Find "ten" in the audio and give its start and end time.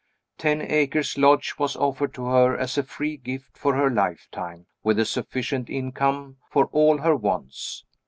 0.39-0.63